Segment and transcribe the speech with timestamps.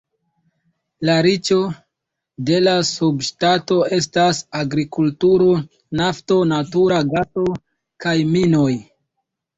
[1.07, 1.57] La riĉo
[2.47, 5.51] de la subŝtato estas agrikulturo,
[6.01, 7.45] nafto, natura gaso
[8.07, 8.69] kaj minoj.